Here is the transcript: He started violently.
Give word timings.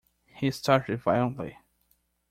He 0.25 0.49
started 0.49 0.99
violently. 0.99 1.59